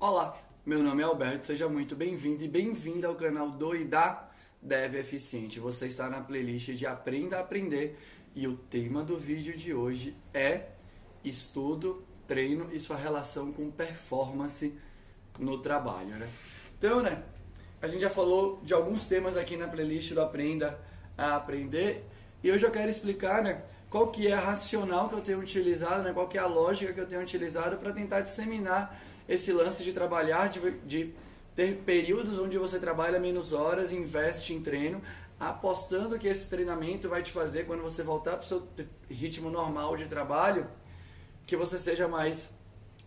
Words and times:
Olá, 0.00 0.40
meu 0.64 0.80
nome 0.80 1.02
é 1.02 1.04
Alberto, 1.04 1.48
seja 1.48 1.68
muito 1.68 1.96
bem-vindo 1.96 2.44
e 2.44 2.48
bem-vinda 2.48 3.08
ao 3.08 3.16
canal 3.16 3.50
do 3.50 3.74
e 3.74 3.84
da 3.84 4.28
Dev 4.62 4.94
Eficiente. 4.94 5.58
Você 5.58 5.88
está 5.88 6.08
na 6.08 6.20
playlist 6.20 6.70
de 6.70 6.86
Aprenda 6.86 7.36
a 7.36 7.40
Aprender 7.40 7.98
e 8.32 8.46
o 8.46 8.56
tema 8.56 9.02
do 9.02 9.18
vídeo 9.18 9.56
de 9.56 9.74
hoje 9.74 10.16
é 10.32 10.66
estudo, 11.24 12.04
treino 12.28 12.68
e 12.72 12.78
sua 12.78 12.94
relação 12.94 13.52
com 13.52 13.72
performance 13.72 14.72
no 15.36 15.58
trabalho, 15.58 16.10
né? 16.10 16.28
Então, 16.78 17.02
né, 17.02 17.20
a 17.82 17.88
gente 17.88 18.02
já 18.02 18.10
falou 18.10 18.60
de 18.62 18.72
alguns 18.72 19.04
temas 19.04 19.36
aqui 19.36 19.56
na 19.56 19.66
playlist 19.66 20.12
do 20.12 20.20
Aprenda 20.20 20.78
a 21.16 21.34
Aprender 21.34 22.04
e 22.40 22.52
hoje 22.52 22.64
eu 22.64 22.70
quero 22.70 22.88
explicar, 22.88 23.42
né, 23.42 23.64
qual 23.90 24.12
que 24.12 24.28
é 24.28 24.32
a 24.32 24.38
racional 24.38 25.08
que 25.08 25.16
eu 25.16 25.22
tenho 25.22 25.40
utilizado, 25.40 26.04
né, 26.04 26.12
qual 26.12 26.28
que 26.28 26.38
é 26.38 26.40
a 26.40 26.46
lógica 26.46 26.92
que 26.92 27.00
eu 27.00 27.08
tenho 27.08 27.20
utilizado 27.20 27.78
para 27.78 27.92
tentar 27.92 28.20
disseminar 28.20 29.07
esse 29.28 29.52
lance 29.52 29.84
de 29.84 29.92
trabalhar, 29.92 30.48
de, 30.48 30.70
de 30.86 31.14
ter 31.54 31.82
períodos 31.84 32.38
onde 32.38 32.56
você 32.56 32.78
trabalha 32.78 33.18
menos 33.18 33.52
horas, 33.52 33.92
investe 33.92 34.54
em 34.54 34.62
treino, 34.62 35.02
apostando 35.38 36.18
que 36.18 36.26
esse 36.26 36.48
treinamento 36.48 37.08
vai 37.08 37.22
te 37.22 37.30
fazer, 37.30 37.66
quando 37.66 37.82
você 37.82 38.02
voltar 38.02 38.32
para 38.32 38.40
o 38.40 38.44
seu 38.44 38.66
ritmo 39.08 39.50
normal 39.50 39.96
de 39.96 40.06
trabalho, 40.06 40.68
que 41.46 41.56
você 41.56 41.78
seja 41.78 42.08
mais 42.08 42.50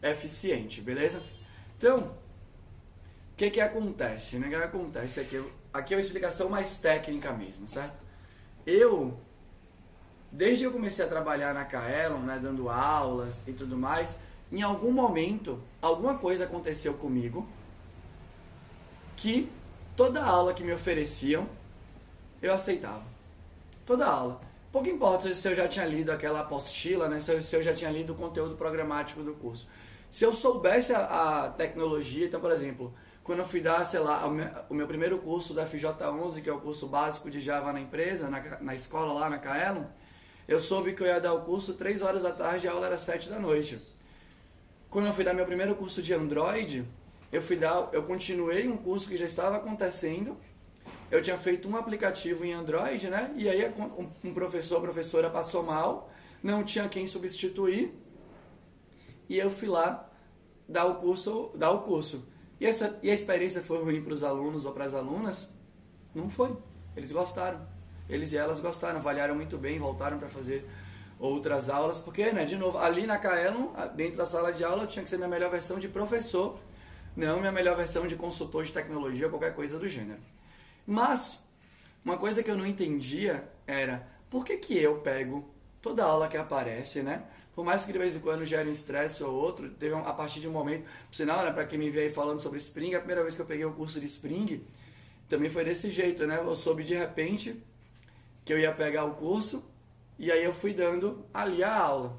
eficiente, 0.01 0.81
beleza? 0.81 1.21
Então, 1.77 1.99
o 1.99 3.35
que 3.35 3.49
que 3.49 3.61
acontece? 3.61 4.37
Né? 4.37 4.47
O 4.47 4.49
que 4.49 4.55
acontece 4.55 5.19
aqui, 5.19 5.43
aqui 5.73 5.93
é 5.93 5.97
uma 5.97 6.01
explicação 6.01 6.49
mais 6.49 6.77
técnica 6.77 7.31
mesmo, 7.33 7.67
certo? 7.67 7.99
Eu, 8.65 9.19
desde 10.31 10.59
que 10.59 10.67
eu 10.67 10.71
comecei 10.71 11.03
a 11.03 11.07
trabalhar 11.07 11.53
na 11.53 11.65
Kaelon, 11.65 12.19
né, 12.19 12.39
dando 12.41 12.69
aulas 12.69 13.43
e 13.47 13.53
tudo 13.53 13.77
mais, 13.77 14.17
em 14.51 14.61
algum 14.61 14.91
momento, 14.91 15.61
alguma 15.81 16.17
coisa 16.17 16.43
aconteceu 16.43 16.93
comigo 16.95 17.47
que 19.15 19.49
toda 19.95 20.23
aula 20.23 20.53
que 20.53 20.63
me 20.63 20.73
ofereciam, 20.73 21.47
eu 22.41 22.53
aceitava. 22.53 23.03
Toda 23.85 24.05
aula. 24.05 24.41
Pouco 24.71 24.87
importa 24.87 25.33
se 25.33 25.47
eu 25.47 25.55
já 25.55 25.67
tinha 25.67 25.85
lido 25.85 26.11
aquela 26.11 26.41
apostila, 26.41 27.07
né? 27.07 27.19
se, 27.19 27.55
eu, 27.55 27.61
já 27.61 27.73
tinha 27.73 27.91
lido 27.91 28.13
o 28.13 28.15
conteúdo 28.15 28.55
programático 28.55 29.21
do 29.21 29.33
curso. 29.33 29.67
Se 30.09 30.25
eu 30.25 30.33
soubesse 30.33 30.93
a, 30.93 31.45
a 31.45 31.49
tecnologia, 31.49 32.25
então, 32.25 32.39
por 32.39 32.51
exemplo, 32.51 32.93
quando 33.23 33.39
eu 33.39 33.45
fui 33.45 33.61
dar, 33.61 33.85
sei 33.85 33.99
lá, 33.99 34.25
o 34.25 34.31
meu, 34.31 34.47
o 34.69 34.73
meu, 34.73 34.87
primeiro 34.87 35.19
curso 35.19 35.53
da 35.53 35.65
FJ11, 35.65 36.41
que 36.41 36.49
é 36.49 36.53
o 36.53 36.59
curso 36.59 36.87
básico 36.87 37.29
de 37.29 37.39
Java 37.39 37.71
na 37.71 37.79
empresa, 37.79 38.29
na, 38.29 38.59
na 38.61 38.73
escola 38.73 39.13
lá 39.13 39.29
na 39.29 39.37
Kaelon, 39.37 39.85
eu 40.47 40.59
soube 40.59 40.93
que 40.93 41.03
eu 41.03 41.07
ia 41.07 41.19
dar 41.19 41.33
o 41.33 41.41
curso 41.41 41.73
3 41.73 42.01
horas 42.01 42.23
da 42.23 42.31
tarde 42.31 42.65
e 42.65 42.69
a 42.69 42.73
aula 42.73 42.87
era 42.87 42.97
7 42.97 43.29
da 43.29 43.39
noite. 43.39 43.79
Quando 44.91 45.05
eu 45.05 45.13
fui 45.13 45.23
dar 45.23 45.33
meu 45.33 45.45
primeiro 45.45 45.73
curso 45.73 46.01
de 46.01 46.13
Android, 46.13 46.85
eu 47.31 47.41
fui 47.41 47.55
dar, 47.55 47.89
eu 47.93 48.03
continuei 48.03 48.67
um 48.67 48.75
curso 48.75 49.07
que 49.07 49.15
já 49.15 49.25
estava 49.25 49.55
acontecendo. 49.55 50.37
Eu 51.09 51.21
tinha 51.21 51.37
feito 51.37 51.69
um 51.69 51.77
aplicativo 51.77 52.43
em 52.43 52.51
Android, 52.51 53.09
né? 53.09 53.33
E 53.37 53.47
aí 53.47 53.73
um 54.21 54.33
professor, 54.33 54.81
professora 54.81 55.29
passou 55.29 55.63
mal, 55.63 56.11
não 56.43 56.61
tinha 56.61 56.89
quem 56.89 57.07
substituir. 57.07 57.97
E 59.29 59.37
eu 59.37 59.49
fui 59.49 59.69
lá 59.69 60.09
dar 60.67 60.83
o 60.83 60.95
curso, 60.95 61.51
dar 61.55 61.71
o 61.71 61.83
curso. 61.83 62.27
E 62.59 62.65
essa 62.65 62.99
e 63.01 63.09
a 63.09 63.13
experiência 63.13 63.61
foi 63.61 63.81
ruim 63.81 64.03
para 64.03 64.11
os 64.11 64.25
alunos 64.25 64.65
ou 64.65 64.73
para 64.73 64.83
as 64.83 64.93
alunas? 64.93 65.49
Não 66.13 66.29
foi. 66.29 66.53
Eles 66.97 67.13
gostaram. 67.13 67.65
Eles 68.09 68.33
e 68.33 68.37
elas 68.37 68.59
gostaram, 68.59 68.99
avaliaram 68.99 69.35
muito 69.35 69.57
bem, 69.57 69.79
voltaram 69.79 70.19
para 70.19 70.27
fazer 70.27 70.69
outras 71.21 71.69
aulas, 71.69 71.99
porque, 71.99 72.31
né, 72.31 72.45
de 72.45 72.57
novo, 72.57 72.79
ali 72.79 73.05
na 73.05 73.17
Kaelon, 73.19 73.67
dentro 73.95 74.17
da 74.17 74.25
sala 74.25 74.51
de 74.51 74.63
aula, 74.63 74.83
eu 74.83 74.87
tinha 74.87 75.03
que 75.03 75.09
ser 75.09 75.17
minha 75.17 75.29
melhor 75.29 75.51
versão 75.51 75.77
de 75.77 75.87
professor, 75.87 76.59
não 77.15 77.39
minha 77.39 77.51
melhor 77.51 77.77
versão 77.77 78.07
de 78.07 78.15
consultor 78.15 78.63
de 78.63 78.73
tecnologia 78.73 79.27
ou 79.27 79.29
qualquer 79.29 79.53
coisa 79.53 79.77
do 79.77 79.87
gênero. 79.87 80.19
Mas, 80.85 81.43
uma 82.03 82.17
coisa 82.17 82.41
que 82.41 82.49
eu 82.49 82.57
não 82.57 82.65
entendia 82.65 83.47
era, 83.67 84.07
por 84.31 84.43
que 84.43 84.57
que 84.57 84.75
eu 84.75 84.97
pego 84.97 85.47
toda 85.79 86.03
aula 86.03 86.27
que 86.27 86.37
aparece, 86.37 87.03
né? 87.03 87.23
Por 87.53 87.63
mais 87.63 87.85
que 87.85 87.93
de 87.93 87.99
vez 87.99 88.15
em 88.15 88.19
quando 88.19 88.43
gere 88.43 88.67
um 88.67 88.71
estresse 88.71 89.23
ou 89.23 89.31
outro, 89.31 89.69
teve 89.69 89.93
um, 89.93 89.99
a 89.99 90.13
partir 90.13 90.39
de 90.39 90.47
um 90.47 90.51
momento, 90.51 90.85
por 91.07 91.15
sinal, 91.15 91.43
né, 91.43 91.51
para 91.51 91.65
quem 91.65 91.77
me 91.77 91.89
vê 91.91 92.01
aí 92.01 92.09
falando 92.09 92.39
sobre 92.39 92.57
Spring, 92.57 92.95
a 92.95 92.99
primeira 92.99 93.21
vez 93.21 93.35
que 93.35 93.41
eu 93.41 93.45
peguei 93.45 93.65
o 93.65 93.73
curso 93.73 93.99
de 93.99 94.05
Spring, 94.07 94.65
também 95.29 95.49
foi 95.49 95.63
desse 95.63 95.91
jeito, 95.91 96.25
né? 96.25 96.39
Eu 96.41 96.55
soube 96.55 96.83
de 96.83 96.95
repente 96.95 97.61
que 98.43 98.51
eu 98.51 98.57
ia 98.57 98.71
pegar 98.71 99.05
o 99.05 99.13
curso 99.13 99.63
e 100.17 100.31
aí 100.31 100.43
eu 100.43 100.53
fui 100.53 100.73
dando 100.73 101.25
ali 101.33 101.63
a 101.63 101.75
aula. 101.75 102.17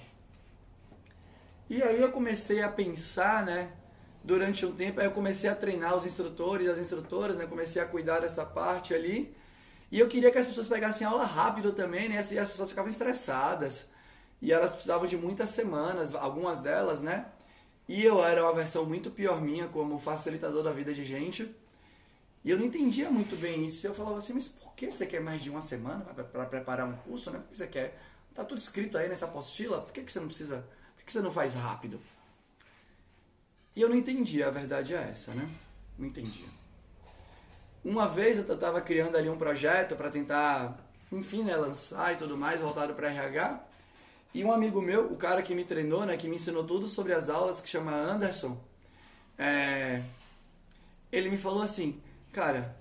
E 1.69 1.83
aí 1.83 2.01
eu 2.01 2.13
comecei 2.13 2.63
a 2.63 2.69
pensar, 2.69 3.45
né? 3.45 3.73
Durante 4.25 4.65
um 4.65 4.73
tempo, 4.73 5.01
aí 5.01 5.07
eu 5.07 5.13
comecei 5.13 5.49
a 5.49 5.55
treinar 5.55 5.97
os 5.97 6.07
instrutores, 6.07 6.69
as 6.69 6.79
instrutoras, 6.79 7.37
né? 7.37 7.47
Comecei 7.47 7.81
a 7.81 7.87
cuidar 7.87 8.21
dessa 8.21 8.45
parte 8.45 8.95
ali. 8.95 9.35
E 9.91 9.99
eu 9.99 10.09
queria 10.09 10.31
que 10.31 10.39
as 10.39 10.47
pessoas 10.47 10.69
pegassem 10.69 11.07
aula 11.07 11.25
rápido 11.25 11.73
também, 11.73 12.09
né? 12.09 12.17
E 12.31 12.39
as 12.39 12.49
pessoas 12.49 12.71
ficavam 12.71 12.91
estressadas. 12.91 13.89
E 14.41 14.53
elas 14.53 14.73
precisavam 14.73 15.07
de 15.07 15.17
muitas 15.17 15.51
semanas, 15.51 16.15
algumas 16.15 16.61
delas, 16.61 17.03
né? 17.03 17.27
E 17.89 18.05
eu 18.05 18.23
era 18.23 18.43
uma 18.43 18.55
versão 18.55 18.85
muito 18.85 19.11
pior 19.11 19.41
minha 19.41 19.67
como 19.69 19.99
facilitador 19.99 20.63
da 20.63 20.73
vida 20.73 20.93
de 20.95 21.05
gente. 21.05 21.55
E 22.45 22.51
eu 22.51 22.59
não 22.59 22.65
entendia 22.65 23.11
muito 23.11 23.37
bem 23.37 23.65
isso. 23.67 23.87
Eu 23.87 23.95
falava 23.95 24.19
assim, 24.19 24.35
mas 24.35 24.49
por 24.49 24.73
que 24.75 24.91
você 24.91 25.07
quer 25.07 25.21
mais 25.21 25.43
de 25.43 25.51
uma 25.51 25.61
semana 25.61 26.05
para 26.05 26.45
preparar 26.47 26.89
um 26.89 26.97
curso, 26.97 27.31
né? 27.31 27.39
Por 27.39 27.49
que 27.49 27.57
você 27.57 27.67
quer? 27.67 27.99
Tá 28.35 28.45
tudo 28.45 28.59
escrito 28.59 28.97
aí 28.99 29.09
nessa 29.09 29.27
apostila, 29.27 29.81
por 29.81 29.93
que, 29.93 30.03
que 30.03 30.11
você 30.11 30.19
não 30.19 30.27
precisa, 30.27 30.67
por 30.97 31.05
que, 31.05 31.13
você 31.13 31.21
não 31.21 31.31
faz 31.31 31.55
rápido? 31.55 32.01
E 33.77 33.81
eu 33.83 33.89
não 33.89 33.97
entendia, 33.97 34.49
a 34.49 34.51
verdade 34.51 34.95
é 34.95 35.11
essa, 35.13 35.33
né? 35.33 35.49
Não 35.99 36.07
entendia. 36.07 36.47
Uma 37.85 38.09
vez 38.09 38.39
eu 38.39 38.55
estava 38.55 38.81
criando 38.81 39.17
ali 39.17 39.29
um 39.29 39.37
projeto 39.37 39.97
para 39.97 40.09
tentar, 40.09 40.79
enfim, 41.11 41.43
né, 41.43 41.57
lançar 41.57 42.15
e 42.15 42.17
tudo 42.17 42.37
mais, 42.37 42.61
voltado 42.61 42.95
para 42.95 43.11
RH. 43.11 43.63
E 44.33 44.43
um 44.43 44.53
amigo 44.53 44.81
meu, 44.81 45.13
o 45.13 45.17
cara 45.17 45.43
que 45.43 45.55
me 45.55 45.65
treinou, 45.65 46.07
né, 46.07 46.17
que 46.17 46.29
me 46.29 46.37
ensinou 46.37 46.65
tudo 46.65 46.89
sobre 46.89 47.13
as 47.13 47.29
aulas, 47.29 47.61
que 47.61 47.69
chama 47.69 47.93
Anderson, 47.93 48.59
é, 49.37 50.03
ele 51.11 51.29
me 51.29 51.37
falou 51.37 51.63
assim, 51.63 52.01
cara, 52.33 52.77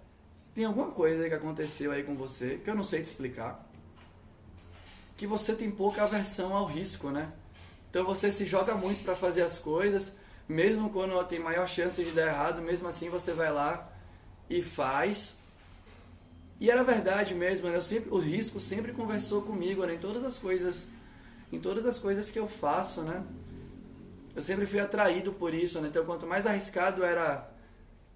tem 0.55 0.65
alguma 0.65 0.91
coisa 0.91 1.27
que 1.27 1.35
aconteceu 1.35 1.91
aí 1.91 2.03
com 2.03 2.15
você 2.15 2.59
que 2.63 2.69
eu 2.69 2.75
não 2.75 2.83
sei 2.83 3.01
te 3.01 3.05
explicar. 3.05 3.67
Que 5.15 5.27
você 5.27 5.53
tem 5.53 5.69
pouca 5.69 6.03
aversão 6.03 6.55
ao 6.55 6.65
risco, 6.65 7.09
né? 7.11 7.31
Então 7.89 8.05
você 8.05 8.31
se 8.31 8.45
joga 8.45 8.73
muito 8.75 9.03
para 9.03 9.15
fazer 9.15 9.41
as 9.41 9.59
coisas, 9.59 10.15
mesmo 10.47 10.89
quando 10.89 11.21
tem 11.25 11.39
maior 11.39 11.67
chance 11.67 12.03
de 12.03 12.11
dar 12.11 12.27
errado, 12.27 12.61
mesmo 12.61 12.87
assim 12.87 13.09
você 13.09 13.33
vai 13.33 13.51
lá 13.51 13.91
e 14.49 14.61
faz. 14.61 15.37
E 16.59 16.69
era 16.69 16.83
verdade 16.83 17.33
mesmo, 17.35 17.69
né? 17.69 17.75
Eu 17.75 17.81
sempre, 17.81 18.09
o 18.09 18.17
risco 18.17 18.59
sempre 18.59 18.93
conversou 18.93 19.41
comigo, 19.41 19.85
né? 19.85 19.95
Em 19.95 19.99
todas 19.99 20.23
as 20.23 20.37
coisas, 20.37 20.89
em 21.51 21.59
todas 21.59 21.85
as 21.85 21.99
coisas 21.99 22.31
que 22.31 22.39
eu 22.39 22.47
faço, 22.47 23.01
né? 23.01 23.23
Eu 24.35 24.41
sempre 24.41 24.65
fui 24.65 24.79
atraído 24.79 25.33
por 25.33 25.53
isso, 25.53 25.81
né? 25.81 25.89
Então 25.89 26.05
quanto 26.05 26.25
mais 26.25 26.47
arriscado 26.47 27.03
era 27.03 27.50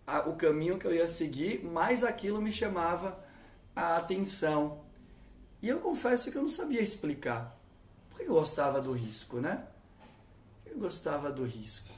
a, 0.05 0.29
o 0.29 0.35
caminho 0.35 0.77
que 0.77 0.85
eu 0.85 0.93
ia 0.93 1.07
seguir, 1.07 1.63
mais 1.63 2.03
aquilo 2.03 2.41
me 2.41 2.51
chamava 2.51 3.23
a 3.75 3.97
atenção. 3.97 4.83
E 5.61 5.69
eu 5.69 5.79
confesso 5.79 6.31
que 6.31 6.37
eu 6.37 6.41
não 6.41 6.49
sabia 6.49 6.81
explicar. 6.81 7.59
Por 8.09 8.19
que 8.19 8.25
eu 8.25 8.33
gostava 8.33 8.81
do 8.81 8.93
risco, 8.93 9.39
né? 9.39 9.65
Eu 10.65 10.77
gostava 10.77 11.31
do 11.31 11.43
risco. 11.43 11.89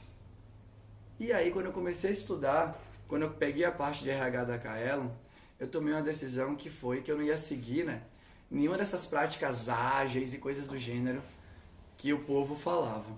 E 1.20 1.32
aí, 1.32 1.50
quando 1.50 1.66
eu 1.66 1.72
comecei 1.72 2.10
a 2.10 2.12
estudar, 2.12 2.80
quando 3.06 3.22
eu 3.22 3.30
peguei 3.30 3.64
a 3.64 3.72
parte 3.72 4.04
de 4.04 4.10
RH 4.10 4.44
da 4.44 4.58
Kaelon, 4.58 5.10
eu 5.58 5.68
tomei 5.68 5.92
uma 5.92 6.02
decisão 6.02 6.54
que 6.54 6.70
foi 6.70 7.02
que 7.02 7.10
eu 7.10 7.16
não 7.16 7.24
ia 7.24 7.36
seguir, 7.36 7.84
né? 7.84 8.02
Nenhuma 8.50 8.78
dessas 8.78 9.06
práticas 9.06 9.68
ágeis 9.68 10.32
e 10.32 10.38
coisas 10.38 10.68
do 10.68 10.78
gênero 10.78 11.22
que 11.96 12.12
o 12.12 12.24
povo 12.24 12.54
falava. 12.54 13.10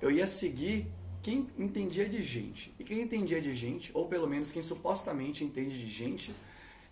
Eu 0.00 0.10
ia 0.10 0.26
seguir 0.26 0.86
quem 1.26 1.48
entendia 1.58 2.08
de 2.08 2.22
gente. 2.22 2.72
E 2.78 2.84
quem 2.84 3.00
entendia 3.00 3.40
de 3.40 3.52
gente, 3.52 3.90
ou 3.92 4.06
pelo 4.06 4.28
menos 4.28 4.52
quem 4.52 4.62
supostamente 4.62 5.42
entende 5.42 5.76
de 5.76 5.90
gente, 5.90 6.32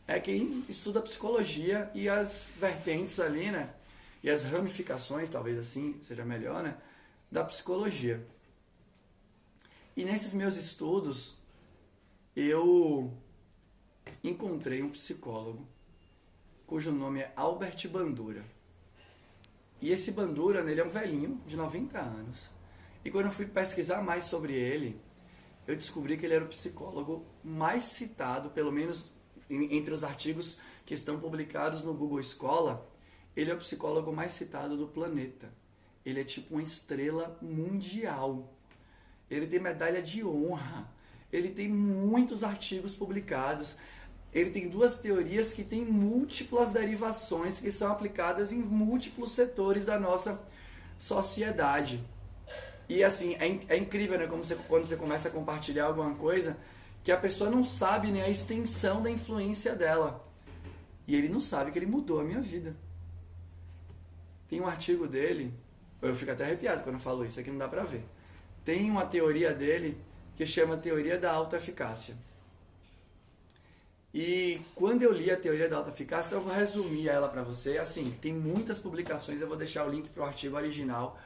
é 0.09 0.19
quem 0.19 0.65
estuda 0.69 1.01
psicologia 1.01 1.89
e 1.95 2.09
as 2.09 2.53
vertentes 2.59 3.21
ali, 3.21 3.53
né? 3.53 3.73
E 4.25 4.29
as 4.29 4.43
ramificações, 4.43 5.31
talvez 5.31 5.57
assim 5.57 6.01
seja 6.03 6.25
melhor, 6.25 6.65
né? 6.65 6.77
Da 7.31 7.45
psicologia. 7.45 8.27
E 9.97 10.05
nesses 10.05 10.35
meus 10.35 10.57
estudos, 10.57 11.37
eu 12.35 13.17
encontrei 14.25 14.83
um 14.83 14.91
psicólogo 14.91 15.65
cujo 16.67 16.91
nome 16.91 17.21
é 17.21 17.33
Albert 17.37 17.89
Bandura. 17.89 18.45
E 19.81 19.93
esse 19.93 20.11
Bandura, 20.11 20.69
ele 20.69 20.81
é 20.81 20.85
um 20.85 20.91
velhinho 20.91 21.41
de 21.47 21.57
90 21.57 22.01
anos. 22.01 22.54
E 23.05 23.11
quando 23.11 23.27
eu 23.27 23.33
fui 23.33 23.47
pesquisar 23.47 24.03
mais 24.03 24.25
sobre 24.25 24.55
ele, 24.55 25.01
eu 25.67 25.77
descobri 25.77 26.17
que 26.17 26.25
ele 26.25 26.35
era 26.35 26.45
o 26.45 26.49
psicólogo 26.49 27.27
mais 27.43 27.85
citado, 27.85 28.51
pelo 28.51 28.73
menos 28.73 29.15
entre 29.49 29.93
os 29.93 30.03
artigos 30.03 30.59
que 30.87 30.95
estão 30.95 31.19
publicados 31.19 31.83
no 31.83 31.95
Google 31.95 32.21
Escola, 32.21 32.91
ele 33.37 33.51
é 33.51 33.55
o 33.55 33.59
psicólogo 33.59 34.13
mais 34.13 34.33
citado 34.33 34.77
do 34.77 34.87
planeta. 34.87 35.53
Ele 36.05 36.21
é 36.21 36.25
tipo 36.25 36.55
uma 36.55 36.63
estrela 36.63 37.39
mundial. 37.41 38.53
ele 39.31 39.47
tem 39.47 39.59
medalha 39.59 40.03
de 40.03 40.25
honra, 40.25 40.89
ele 41.33 41.49
tem 41.49 41.69
muitos 41.69 42.45
artigos 42.45 42.95
publicados, 42.95 43.77
ele 44.33 44.51
tem 44.51 44.69
duas 44.69 45.01
teorias 45.01 45.53
que 45.53 45.65
têm 45.65 45.85
múltiplas 45.85 46.71
derivações 46.71 47.59
que 47.59 47.73
são 47.73 47.91
aplicadas 47.91 48.53
em 48.53 48.59
múltiplos 48.59 49.33
setores 49.33 49.85
da 49.85 49.99
nossa 49.99 50.41
sociedade. 50.99 52.05
E 52.89 53.03
assim, 53.03 53.35
é, 53.35 53.59
é 53.69 53.77
incrível, 53.77 54.19
né? 54.19 54.27
Como 54.27 54.45
você, 54.45 54.55
quando 54.69 54.85
você 54.85 54.97
começa 54.97 55.29
a 55.29 55.31
compartilhar 55.31 55.87
alguma 55.87 56.15
coisa, 56.15 56.57
que 57.03 57.13
a 57.13 57.17
pessoa 57.17 57.51
não 57.51 57.63
sabe 57.63 58.09
né, 58.09 58.23
a 58.25 58.31
extensão 58.31 59.03
da 59.03 59.11
influência 59.11 59.75
dela. 59.75 60.27
E 61.07 61.15
ele 61.15 61.29
não 61.29 61.41
sabe 61.41 61.71
que 61.71 61.79
ele 61.79 61.87
mudou 61.87 62.21
a 62.21 62.25
minha 62.25 62.41
vida. 62.41 62.75
Tem 64.49 64.61
um 64.61 64.67
artigo 64.67 65.07
dele, 65.07 65.53
eu 66.01 66.15
fico 66.15 66.31
até 66.31 66.45
arrepiado 66.45 66.83
quando 66.83 66.97
eu 66.97 67.01
falo 67.01 67.25
isso, 67.25 67.41
aqui 67.41 67.51
não 67.51 67.59
dá 67.59 67.69
pra 67.69 67.83
ver. 67.83 68.05
Tem 68.65 68.91
uma 68.91 69.05
teoria 69.05 69.53
dele 69.53 69.99
que 70.37 70.47
chama 70.47 70.77
Teoria 70.77 71.19
da 71.19 71.33
Autoeficácia. 71.33 72.17
E 74.15 74.61
quando 74.77 75.03
eu 75.03 75.13
li 75.13 75.29
a 75.29 75.37
teoria 75.37 75.69
da 75.69 75.77
autoeficácia, 75.77 76.29
então 76.29 76.39
eu 76.39 76.45
vou 76.45 76.55
resumir 76.55 77.09
ela 77.09 77.29
para 77.29 77.43
você. 77.43 77.79
Assim, 77.79 78.13
tem 78.13 78.33
muitas 78.33 78.79
publicações, 78.79 79.41
eu 79.41 79.49
vou 79.49 79.57
deixar 79.57 79.85
o 79.85 79.91
link 79.91 80.09
para 80.09 80.23
o 80.23 80.27
artigo 80.27 80.57
original 80.57 81.19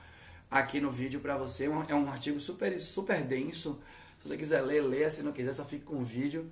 aqui 0.51 0.81
no 0.81 0.91
vídeo 0.91 1.21
para 1.21 1.37
você. 1.37 1.67
É 1.89 1.95
um 1.95 2.09
artigo 2.09 2.41
super, 2.41 2.79
super 2.79 3.23
denso. 3.23 3.81
Se 4.19 4.29
você 4.29 4.37
quiser 4.37 4.63
ler, 4.63 4.83
lê. 4.83 5.09
Se 5.11 5.23
não 5.23 5.33
quiser, 5.33 5.53
só 5.53 5.65
fique 5.65 5.85
com 5.85 5.97
o 5.97 6.05
vídeo. 6.05 6.51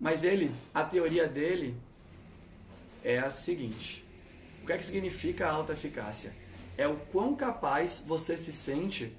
Mas 0.00 0.24
ele, 0.24 0.52
a 0.74 0.82
teoria 0.84 1.28
dele 1.28 1.76
é 3.04 3.18
a 3.18 3.30
seguinte: 3.30 4.04
o 4.62 4.66
que 4.66 4.72
é 4.72 4.78
que 4.78 4.84
significa 4.84 5.48
alta 5.48 5.72
eficácia? 5.72 6.34
É 6.76 6.86
o 6.86 6.96
quão 6.96 7.36
capaz 7.36 8.02
você 8.06 8.36
se 8.36 8.52
sente 8.52 9.16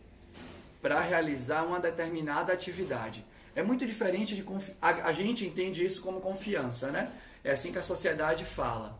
para 0.82 1.00
realizar 1.00 1.64
uma 1.64 1.80
determinada 1.80 2.52
atividade. 2.52 3.26
É 3.56 3.64
muito 3.64 3.86
diferente 3.86 4.36
de 4.36 4.44
confi... 4.44 4.74
a, 4.82 4.90
a 4.90 5.12
gente 5.14 5.46
entende 5.46 5.86
isso 5.86 6.02
como 6.02 6.20
confiança, 6.20 6.92
né? 6.92 7.12
É 7.44 7.52
assim 7.52 7.72
que 7.72 7.78
a 7.78 7.84
sociedade 7.84 8.44
fala. 8.44 9.00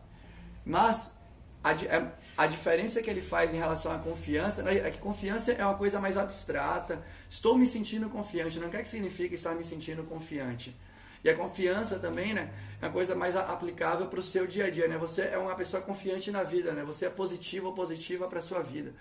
Mas 0.64 1.14
a, 1.62 1.72
é, 1.72 2.12
a 2.36 2.46
diferença 2.46 3.00
que 3.00 3.08
ele 3.08 3.22
faz 3.22 3.54
em 3.54 3.58
relação 3.58 3.92
à 3.92 3.98
confiança 3.98 4.62
né, 4.62 4.78
é 4.78 4.90
que 4.90 4.98
confiança 4.98 5.52
é 5.52 5.64
uma 5.64 5.76
coisa 5.76 6.00
mais 6.00 6.16
abstrata. 6.16 7.00
Estou 7.30 7.56
me 7.56 7.66
sentindo 7.66 8.10
confiante. 8.10 8.58
Não 8.58 8.70
quer 8.70 8.82
que 8.82 8.88
significa 8.88 9.34
estar 9.34 9.54
me 9.54 9.62
sentindo 9.62 10.02
confiante. 10.02 10.74
E 11.22 11.30
a 11.30 11.36
confiança 11.36 11.98
também, 11.98 12.34
né, 12.34 12.52
é 12.82 12.86
uma 12.86 12.92
coisa 12.92 13.14
mais 13.14 13.36
aplicável 13.36 14.08
para 14.08 14.20
o 14.20 14.22
seu 14.22 14.46
dia 14.46 14.66
a 14.66 14.70
dia, 14.70 14.88
né? 14.88 14.98
Você 14.98 15.22
é 15.22 15.38
uma 15.38 15.54
pessoa 15.54 15.82
confiante 15.82 16.30
na 16.30 16.42
vida, 16.42 16.72
né? 16.72 16.84
Você 16.84 17.06
é 17.06 17.10
positivo 17.10 17.68
ou 17.68 17.72
positiva 17.72 18.26
para 18.28 18.40
a 18.40 18.42
sua 18.42 18.60
vida. 18.60 18.92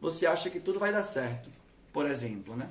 Você 0.00 0.26
acha 0.26 0.50
que 0.50 0.58
tudo 0.58 0.78
vai 0.78 0.92
dar 0.92 1.04
certo, 1.04 1.48
por 1.92 2.06
exemplo, 2.06 2.56
né? 2.56 2.68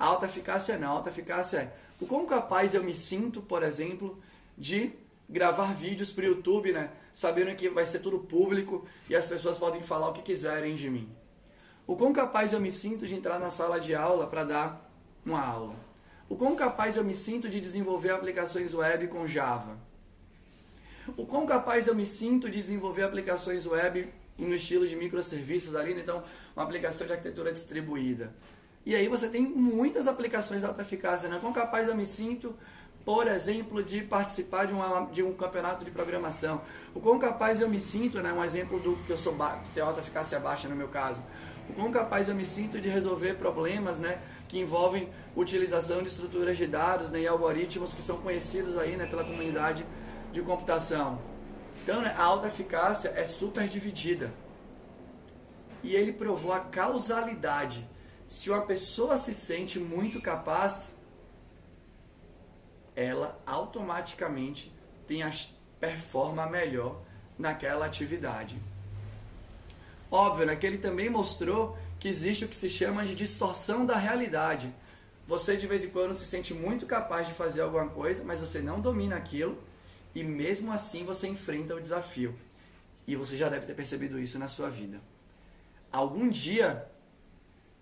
A 0.00 0.06
alta 0.06 0.26
eficácia 0.26 0.76
não. 0.76 0.88
A 0.88 0.90
alta 0.92 1.10
eficácia 1.10 1.58
é 1.58 1.72
o 2.00 2.06
quão 2.06 2.26
capaz 2.26 2.74
eu 2.74 2.82
me 2.82 2.94
sinto, 2.94 3.40
por 3.40 3.62
exemplo, 3.62 4.20
de 4.58 4.92
gravar 5.28 5.74
vídeos 5.74 6.10
para 6.10 6.24
o 6.24 6.28
YouTube, 6.28 6.72
né? 6.72 6.90
Sabendo 7.12 7.54
que 7.54 7.68
vai 7.68 7.86
ser 7.86 8.00
tudo 8.00 8.18
público 8.18 8.86
e 9.08 9.14
as 9.14 9.26
pessoas 9.26 9.58
podem 9.58 9.82
falar 9.82 10.08
o 10.08 10.12
que 10.12 10.22
quiserem 10.22 10.74
de 10.74 10.90
mim. 10.90 11.08
O 11.86 11.96
quão 11.96 12.12
capaz 12.12 12.52
eu 12.52 12.60
me 12.60 12.72
sinto 12.72 13.06
de 13.06 13.14
entrar 13.14 13.38
na 13.38 13.50
sala 13.50 13.78
de 13.78 13.94
aula 13.94 14.26
para 14.26 14.44
dar 14.44 14.90
uma 15.24 15.40
aula. 15.40 15.76
O 16.28 16.36
quão 16.36 16.56
capaz 16.56 16.96
eu 16.96 17.04
me 17.04 17.14
sinto 17.14 17.48
de 17.48 17.60
desenvolver 17.60 18.10
aplicações 18.10 18.74
web 18.74 19.08
com 19.08 19.26
Java. 19.26 19.78
O 21.16 21.26
quão 21.26 21.44
capaz 21.46 21.86
eu 21.86 21.94
me 21.94 22.06
sinto 22.06 22.48
de 22.48 22.58
desenvolver 22.58 23.02
aplicações 23.02 23.66
web 23.66 24.08
no 24.38 24.54
estilo 24.54 24.86
de 24.86 24.96
microserviços 24.96 25.76
ali, 25.76 25.94
né? 25.94 26.00
então 26.00 26.22
uma 26.56 26.64
aplicação 26.64 27.06
de 27.06 27.12
arquitetura 27.12 27.52
distribuída. 27.52 28.34
E 28.86 28.94
aí 28.94 29.08
você 29.08 29.28
tem 29.28 29.42
muitas 29.46 30.06
aplicações 30.06 30.60
de 30.60 30.66
alta 30.66 30.82
eficácia, 30.82 31.28
né? 31.28 31.38
Quão 31.40 31.52
capaz 31.52 31.88
eu 31.88 31.94
me 31.94 32.04
sinto 32.04 32.54
por 33.04 33.28
exemplo, 33.28 33.82
de 33.82 34.00
participar 34.02 34.66
de, 34.66 34.72
uma, 34.72 35.06
de 35.06 35.22
um 35.22 35.34
campeonato 35.34 35.84
de 35.84 35.90
programação. 35.90 36.62
O 36.94 37.00
quão 37.00 37.18
capaz 37.18 37.60
eu 37.60 37.68
me 37.68 37.80
sinto, 37.80 38.22
né, 38.22 38.32
um 38.32 38.42
exemplo 38.42 38.80
do 38.80 38.96
que 39.04 39.10
eu 39.10 39.16
sou 39.16 39.36
que 39.74 39.80
alta 39.80 40.00
eficácia 40.00 40.40
baixa 40.40 40.68
no 40.68 40.74
meu 40.74 40.88
caso. 40.88 41.22
O 41.68 41.74
quão 41.74 41.90
capaz 41.90 42.28
eu 42.28 42.34
me 42.34 42.46
sinto 42.46 42.80
de 42.80 42.88
resolver 42.88 43.34
problemas, 43.34 43.98
né, 43.98 44.20
que 44.48 44.58
envolvem 44.58 45.10
utilização 45.36 46.02
de 46.02 46.08
estruturas 46.08 46.56
de 46.56 46.66
dados, 46.66 47.10
né, 47.10 47.20
e 47.20 47.26
algoritmos 47.26 47.92
que 47.94 48.02
são 48.02 48.18
conhecidos 48.18 48.78
aí, 48.78 48.96
né, 48.96 49.06
pela 49.06 49.24
comunidade 49.24 49.84
de 50.32 50.40
computação. 50.40 51.20
Então, 51.82 52.00
né, 52.00 52.14
a 52.16 52.22
alta 52.22 52.46
eficácia 52.46 53.12
é 53.14 53.24
super 53.26 53.68
dividida. 53.68 54.32
E 55.82 55.94
ele 55.94 56.12
provou 56.12 56.54
a 56.54 56.60
causalidade. 56.60 57.86
Se 58.26 58.48
uma 58.48 58.62
pessoa 58.62 59.18
se 59.18 59.34
sente 59.34 59.78
muito 59.78 60.22
capaz, 60.22 60.96
ela 62.96 63.40
automaticamente 63.46 64.72
tem 65.06 65.22
a, 65.22 65.30
performa 65.84 66.46
melhor 66.46 66.98
naquela 67.38 67.84
atividade. 67.84 68.56
Óbvio, 70.10 70.46
né, 70.46 70.56
que 70.56 70.66
ele 70.66 70.78
também 70.78 71.10
mostrou 71.10 71.76
que 72.00 72.08
existe 72.08 72.44
o 72.46 72.48
que 72.48 72.56
se 72.56 72.70
chama 72.70 73.04
de 73.04 73.14
distorção 73.14 73.84
da 73.84 73.96
realidade. 73.96 74.72
Você 75.26 75.56
de 75.56 75.66
vez 75.66 75.84
em 75.84 75.90
quando 75.90 76.14
se 76.14 76.26
sente 76.26 76.54
muito 76.54 76.86
capaz 76.86 77.26
de 77.26 77.34
fazer 77.34 77.60
alguma 77.60 77.88
coisa, 77.88 78.24
mas 78.24 78.40
você 78.40 78.60
não 78.60 78.80
domina 78.80 79.16
aquilo 79.16 79.62
e 80.14 80.24
mesmo 80.24 80.72
assim 80.72 81.04
você 81.04 81.28
enfrenta 81.28 81.74
o 81.74 81.80
desafio. 81.80 82.34
E 83.06 83.14
você 83.14 83.36
já 83.36 83.50
deve 83.50 83.66
ter 83.66 83.74
percebido 83.74 84.18
isso 84.18 84.38
na 84.38 84.48
sua 84.48 84.70
vida. 84.70 85.00
Algum 85.92 86.28
dia 86.28 86.88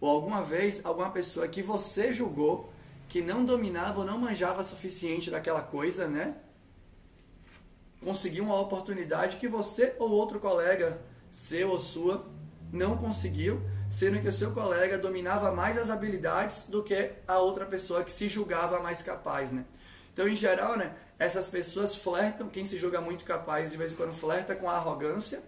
ou 0.01 0.11
alguma 0.11 0.43
vez 0.43 0.85
alguma 0.85 1.11
pessoa 1.11 1.47
que 1.47 1.63
você 1.63 2.13
julgou 2.13 2.72
que 3.13 3.21
não 3.21 3.45
dominava 3.45 4.01
ou 4.01 4.07
não 4.07 4.17
manjava 4.17 4.65
suficiente 4.65 5.31
daquela 5.31 5.61
coisa, 5.61 6.09
né? 6.09 6.35
Conseguiu 8.03 8.43
uma 8.43 8.59
oportunidade 8.59 9.37
que 9.37 9.47
você 9.47 9.95
ou 9.99 10.11
outro 10.11 10.41
colega 10.41 10.99
seu 11.31 11.69
ou 11.69 11.79
sua 11.79 12.27
não 12.73 12.97
conseguiu, 12.97 13.61
sendo 13.91 14.19
que 14.23 14.29
o 14.29 14.33
seu 14.33 14.53
colega 14.53 14.97
dominava 14.97 15.53
mais 15.53 15.77
as 15.77 15.91
habilidades 15.91 16.71
do 16.71 16.83
que 16.83 17.13
a 17.29 17.39
outra 17.39 17.67
pessoa 17.67 18.03
que 18.03 18.11
se 18.11 18.31
julgava 18.31 18.81
mais 18.81 19.03
capaz, 19.03 19.53
né? 19.53 19.67
Então, 20.15 20.27
em 20.27 20.35
geral, 20.35 20.79
né, 20.79 20.95
essas 21.19 21.49
pessoas 21.49 21.95
flertam, 21.95 22.49
quem 22.49 22.65
se 22.65 22.79
julga 22.79 22.99
muito 22.99 23.27
capaz 23.27 23.73
de 23.73 23.77
vez 23.77 23.93
em 23.93 23.97
quando 23.97 24.15
flerta 24.15 24.55
com 24.55 24.71
a 24.71 24.77
arrogância, 24.77 25.43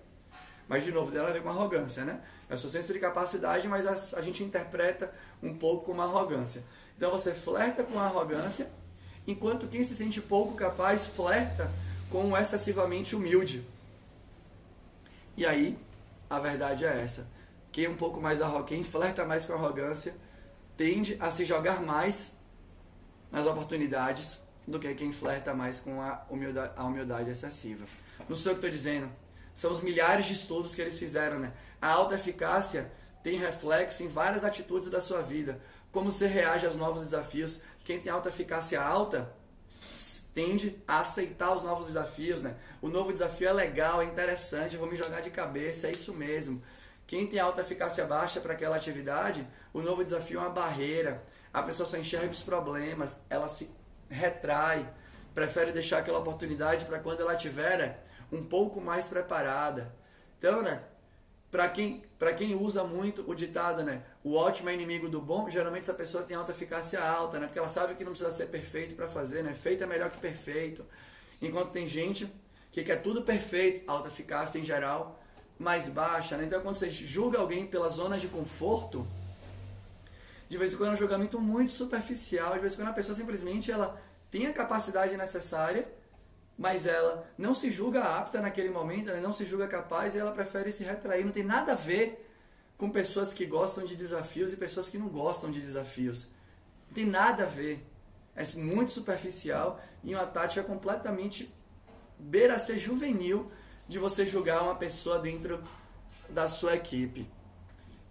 mas 0.69 0.85
de 0.85 0.93
novo, 0.93 1.11
dela 1.11 1.33
vem 1.33 1.41
com 1.41 1.49
arrogância, 1.49 2.05
né? 2.05 2.21
É 2.47 2.57
o 2.57 2.59
seu 2.59 2.69
senso 2.69 2.93
de 2.93 2.99
capacidade, 2.99 3.67
mas 3.67 3.87
a, 3.87 4.19
a 4.19 4.21
gente 4.21 4.45
interpreta 4.45 5.11
um 5.43 5.55
pouco 5.55 5.87
como 5.87 6.03
arrogância. 6.03 6.63
Então 6.97 7.11
você 7.11 7.33
flerta 7.33 7.83
com 7.83 7.99
a 7.99 8.05
arrogância, 8.05 8.71
enquanto 9.27 9.67
quem 9.67 9.83
se 9.85 9.95
sente 9.95 10.21
pouco 10.21 10.55
capaz 10.55 11.07
flerta 11.07 11.71
com 12.11 12.31
o 12.31 12.37
excessivamente 12.37 13.17
humilde. 13.17 13.67
E 15.37 15.45
aí, 15.45 15.77
a 16.31 16.39
verdade 16.39 16.85
é 16.85 17.01
essa. 17.03 17.29
Quem 17.73 17.87
é 17.87 17.91
um 17.91 17.97
pouco 17.97 18.21
mais 18.21 18.41
arrogante, 18.41 18.69
quem 18.69 18.85
flerta 18.85 19.25
mais 19.25 19.45
com 19.45 19.53
a 19.53 19.57
arrogância, 19.57 20.15
tende 20.77 21.17
a 21.19 21.31
se 21.31 21.45
jogar 21.45 21.83
mais 21.83 22.37
nas 23.31 23.47
oportunidades 23.47 24.39
do 24.67 24.79
que 24.79 24.95
quem 24.95 25.13
flerta 25.13 25.53
mais 25.53 25.81
com 25.81 26.01
a 26.01 26.25
humildade, 26.31 26.73
a 26.77 26.85
humildade 26.85 27.31
excessiva. 27.31 27.85
Não 28.29 28.37
sei 28.37 28.53
o 28.53 28.55
que 28.55 28.67
estou 28.67 28.71
dizendo. 28.71 29.11
São 29.55 29.71
os 29.71 29.83
milhares 29.83 30.27
de 30.27 30.35
estudos 30.35 30.75
que 30.75 30.81
eles 30.81 30.99
fizeram, 30.99 31.39
né? 31.39 31.53
A 31.81 31.91
alta 31.91 32.15
eficácia 32.15 32.91
tem 33.23 33.39
reflexo 33.39 34.03
em 34.03 34.09
várias 34.09 34.45
atitudes 34.45 34.89
da 34.89 35.01
sua 35.01 35.23
vida 35.23 35.61
como 35.95 36.11
você 36.11 36.27
reage 36.27 36.67
aos 36.67 36.75
novos 36.75 37.03
desafios. 37.03 37.63
Quem 37.85 38.01
tem 38.01 38.11
alta 38.11 38.29
eficácia 38.29 38.83
alta 38.83 39.33
tende 40.35 40.83
a 40.89 40.99
aceitar 40.99 41.55
os 41.55 41.63
novos 41.63 41.87
desafios, 41.87 42.43
né? 42.43 42.57
O 42.83 42.89
novo 42.89 43.13
desafio 43.13 43.49
é 43.49 43.53
legal, 43.53 44.03
é 44.03 44.05
interessante, 44.05 44.77
vou 44.77 44.89
me 44.89 44.97
jogar 44.97 45.21
de 45.21 45.31
cabeça, 45.31 45.87
é 45.87 45.93
isso 45.93 46.13
mesmo. 46.13 46.61
Quem 47.07 47.29
tem 47.29 47.39
alta 47.39 47.61
eficácia 47.61 48.05
baixa 48.05 48.41
para 48.41 48.55
aquela 48.55 48.75
atividade, 48.75 49.47
o 49.73 49.81
novo 49.81 50.03
desafio 50.03 50.41
é 50.41 50.43
uma 50.43 50.51
barreira. 50.51 51.23
A 51.53 51.63
pessoa 51.63 51.89
só 51.89 51.97
enxerga 51.97 52.29
os 52.29 52.43
problemas, 52.43 53.21
ela 53.31 53.47
se 53.47 53.71
retrai, 54.11 54.93
prefere 55.33 55.71
deixar 55.71 55.99
aquela 55.99 56.19
oportunidade 56.19 56.85
para 56.87 56.99
quando 56.99 57.21
ela 57.21 57.37
tiver 57.37 57.79
né, 57.79 57.97
um 58.33 58.45
pouco 58.45 58.81
mais 58.81 59.07
preparada. 59.09 59.95
Então, 60.39 60.61
né, 60.61 60.83
para 61.53 61.69
quem, 61.69 62.03
quem 62.37 62.57
usa 62.57 62.83
muito 62.83 63.31
o 63.31 63.35
ditado, 63.35 63.85
né? 63.85 64.03
O 64.25 64.37
ótimo 64.37 64.71
é 64.71 64.75
inimigo 64.75 65.07
do 65.07 65.21
bom, 65.21 65.51
geralmente 65.51 65.83
essa 65.83 65.93
pessoa 65.93 66.25
tem 66.25 66.35
alta 66.35 66.53
eficácia 66.53 66.99
alta, 66.99 67.39
né? 67.39 67.47
Porque 67.47 67.59
ela 67.59 67.69
sabe 67.69 67.95
que 67.95 68.03
não 68.03 68.13
precisa 68.13 68.31
ser 68.31 68.47
perfeito 68.47 68.95
para 68.95 69.07
fazer, 69.07 69.45
né? 69.45 69.53
Feito 69.53 69.85
é 69.85 69.87
melhor 69.87 70.11
que 70.11 70.19
perfeito. 70.19 70.83
Enquanto 71.43 71.73
tem 71.73 71.87
gente 71.87 72.27
que 72.73 72.83
quer 72.83 73.03
tudo 73.03 73.21
perfeito, 73.21 73.85
alta 73.87 74.09
eficácia 74.09 74.59
em 74.59 74.65
geral, 74.65 75.23
mais 75.59 75.91
baixa, 75.91 76.39
né? 76.39 76.45
Então 76.45 76.63
quando 76.63 76.77
você 76.77 76.89
julga 76.89 77.39
alguém 77.39 77.67
pela 77.67 77.91
zona 77.91 78.17
de 78.17 78.27
conforto, 78.29 79.07
de 80.49 80.57
vez 80.57 80.73
em 80.73 80.77
quando 80.79 80.91
é 80.91 80.93
um 80.95 80.97
julgamento 80.97 81.39
muito 81.39 81.73
superficial, 81.73 82.55
de 82.55 82.61
vez 82.61 82.73
em 82.73 82.77
quando 82.77 82.89
a 82.89 82.95
pessoa 82.95 83.15
simplesmente 83.15 83.71
ela 83.71 84.01
tem 84.31 84.47
a 84.47 84.55
capacidade 84.55 85.15
necessária 85.19 85.87
mas 86.57 86.87
ela 86.87 87.27
não 87.37 87.55
se 87.55 87.71
julga 87.71 88.01
apta 88.03 88.41
naquele 88.41 88.71
momento, 88.71 89.11
ela 89.11 89.21
não 89.21 89.33
se 89.33 89.45
julga 89.45 89.67
capaz 89.67 90.15
e 90.15 90.19
ela 90.19 90.31
prefere 90.31 90.71
se 90.71 90.85
retrair. 90.85 91.25
Não 91.25 91.33
tem 91.33 91.43
nada 91.43 91.73
a 91.73 91.75
ver 91.75 92.24
com 92.77 92.91
pessoas 92.91 93.33
que 93.33 93.47
gostam 93.47 93.85
de 93.85 93.97
desafios 93.97 94.53
e 94.53 94.57
pessoas 94.57 94.89
que 94.89 94.99
não 94.99 95.09
gostam 95.09 95.51
de 95.51 95.61
desafios. 95.61 96.29
Não 96.89 96.95
tem 96.95 97.07
nada 97.07 97.45
a 97.45 97.47
ver. 97.47 97.85
É 98.35 98.45
muito 98.57 98.93
superficial 98.93 99.81
e 100.03 100.15
uma 100.15 100.27
tática 100.27 100.63
completamente 100.63 101.53
beira 102.19 102.59
ser 102.59 102.79
juvenil 102.79 103.51
de 103.89 103.99
você 103.99 104.27
julgar 104.27 104.63
uma 104.63 104.75
pessoa 104.75 105.19
dentro 105.19 105.63
da 106.29 106.49
sua 106.49 106.75
equipe. 106.75 107.29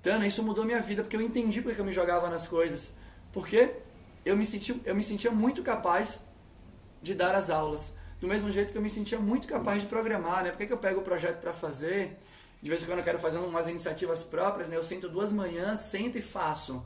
Tana, 0.02 0.28
isso 0.28 0.44
mudou 0.44 0.66
minha 0.66 0.82
vida 0.82 1.02
porque 1.02 1.16
eu 1.16 1.22
entendi 1.22 1.62
porque 1.62 1.80
eu 1.80 1.86
me 1.86 1.92
jogava 1.92 2.30
nas 2.30 2.48
coisas. 2.48 2.96
Porque 3.32 3.76
eu 4.26 4.38
me, 4.38 4.46
senti, 4.46 4.80
eu 4.86 4.96
me 4.96 5.04
sentia 5.04 5.32
muito 5.32 5.64
capaz 5.64 6.26
de 7.02 7.14
dar 7.14 7.36
as 7.36 7.50
aulas. 7.50 7.96
Do 8.20 8.28
mesmo 8.28 8.52
jeito 8.52 8.72
que 8.72 8.78
eu 8.78 8.82
me 8.82 8.90
sentia 8.90 9.20
muito 9.20 9.48
capaz 9.48 9.82
de 9.82 9.88
programar, 9.88 10.44
né? 10.44 10.52
Por 10.52 10.58
que, 10.58 10.68
que 10.68 10.74
eu 10.74 10.78
pego 10.78 11.02
o 11.02 11.04
projeto 11.04 11.42
para 11.42 11.52
fazer? 11.52 12.18
De 12.64 12.70
vez 12.70 12.82
em 12.82 12.86
quando 12.86 13.00
eu 13.00 13.04
quero 13.04 13.20
fazer 13.20 13.40
umas 13.40 13.68
iniciativas 13.68 14.24
próprias, 14.24 14.70
né? 14.70 14.78
Eu 14.78 14.84
sento 14.84 15.10
duas 15.10 15.34
manhãs, 15.34 15.82
sento 15.82 16.18
e 16.18 16.22
faço. 16.22 16.84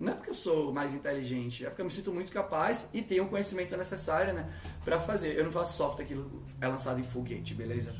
Não 0.00 0.14
é 0.14 0.16
porque 0.16 0.30
eu 0.30 0.34
sou 0.34 0.72
mais 0.72 0.94
inteligente, 0.94 1.64
é 1.64 1.68
porque 1.68 1.82
eu 1.82 1.84
me 1.84 1.90
sinto 1.90 2.10
muito 2.10 2.32
capaz 2.32 2.88
e 2.94 3.02
tenho 3.02 3.24
o 3.24 3.28
conhecimento 3.28 3.76
necessário, 3.76 4.32
né? 4.32 4.50
Para 4.82 4.98
fazer. 4.98 5.38
Eu 5.38 5.44
não 5.44 5.52
faço 5.52 5.76
software 5.76 6.06
que 6.06 6.16
é 6.58 6.66
lançado 6.66 6.98
em 6.98 7.02
foguete, 7.04 7.54
beleza? 7.54 7.94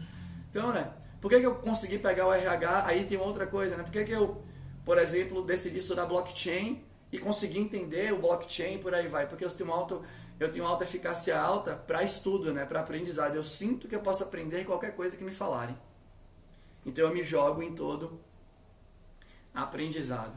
Então, 0.50 0.72
né? 0.72 0.90
Por 1.20 1.30
que, 1.30 1.38
que 1.38 1.46
eu 1.46 1.54
consegui 1.56 1.98
pegar 1.98 2.26
o 2.26 2.32
RH? 2.32 2.86
Aí 2.86 3.04
tem 3.04 3.18
outra 3.18 3.46
coisa, 3.46 3.76
né? 3.76 3.84
Por 3.84 3.92
que, 3.92 4.02
que 4.04 4.12
eu, 4.12 4.42
por 4.84 4.96
exemplo, 4.96 5.44
decidi 5.44 5.78
estudar 5.78 6.06
blockchain 6.06 6.82
e 7.12 7.18
consegui 7.18 7.60
entender 7.60 8.12
o 8.12 8.18
blockchain 8.18 8.78
por 8.78 8.92
aí 8.92 9.06
vai? 9.06 9.28
Porque 9.28 9.44
eu 9.44 9.50
tenho, 9.50 9.70
alto, 9.70 10.02
eu 10.40 10.50
tenho 10.50 10.64
alta 10.64 10.84
eficácia 10.84 11.38
alta 11.38 11.76
para 11.76 12.02
estudo, 12.02 12.52
né? 12.52 12.64
Para 12.64 12.80
aprendizado. 12.80 13.36
Eu 13.36 13.44
sinto 13.44 13.86
que 13.86 13.94
eu 13.94 14.00
posso 14.00 14.24
aprender 14.24 14.64
qualquer 14.64 14.96
coisa 14.96 15.16
que 15.16 15.22
me 15.22 15.32
falarem. 15.32 15.76
Então 16.84 17.04
eu 17.04 17.14
me 17.14 17.22
jogo 17.22 17.62
em 17.62 17.74
todo 17.74 18.18
aprendizado. 19.54 20.36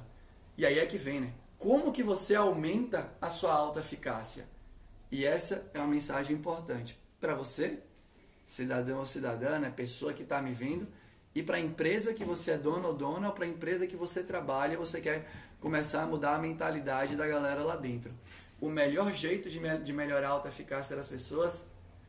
E 0.58 0.66
aí 0.66 0.78
é 0.78 0.86
que 0.86 0.98
vem, 0.98 1.22
né? 1.22 1.34
Como 1.58 1.94
que 1.94 2.04
você 2.04 2.36
aumenta 2.36 3.12
a 3.22 3.30
sua 3.30 3.54
alta 3.54 3.80
eficácia? 3.80 4.46
E 5.10 5.26
essa 5.26 5.72
é 5.74 5.80
uma 5.80 5.88
mensagem 5.88 6.36
importante 6.36 7.00
para 7.20 7.34
você 7.34 7.82
cidadão 8.46 9.00
ou 9.00 9.06
cidadã, 9.06 9.58
né, 9.58 9.72
pessoa 9.74 10.14
que 10.14 10.24
está 10.24 10.42
me 10.42 10.52
vendo, 10.52 10.88
e 11.34 11.42
para 11.42 11.58
a 11.58 11.60
empresa 11.60 12.14
que 12.14 12.24
você 12.24 12.52
é 12.52 12.58
dono 12.58 12.90
ou 12.90 12.94
dona, 12.94 13.28
ou 13.28 13.34
para 13.34 13.46
a 13.46 13.48
empresa 13.48 13.88
que 13.88 13.96
você 13.96 14.22
trabalha, 14.22 14.78
você 14.78 15.02
quer 15.02 15.28
começar 15.60 16.04
a 16.04 16.06
mudar 16.06 16.36
a 16.36 16.40
mentalidade 16.40 17.16
da 17.16 17.26
galera 17.26 17.64
lá 17.64 17.76
dentro. 17.76 18.12
O 18.64 18.70
melhor 18.70 19.14
jeito 19.14 19.50
de, 19.50 19.60
me 19.60 19.78
de 19.80 19.92
melhorar 19.92 20.30
a 20.30 20.32
alta 20.32 20.48
eficácia 20.48 20.96
das 20.96 21.10
pessoas 21.10 21.68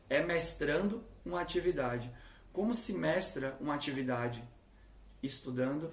é 0.09 0.23
mestrando 0.23 1.03
uma 1.25 1.41
atividade. 1.41 2.09
Como 2.53 2.73
se 2.73 2.93
mestra 2.93 3.57
uma 3.59 3.75
atividade? 3.75 4.41
Estudando 5.21 5.91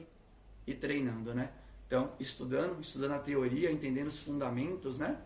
e 0.65 0.73
treinando, 0.73 1.35
né? 1.35 1.51
Então, 1.85 2.13
estudando, 2.21 2.81
estudando 2.81 3.11
a 3.11 3.19
teoria, 3.19 3.73
entendendo 3.73 4.07
os 4.07 4.21
fundamentos, 4.21 5.01
né? 5.01 5.19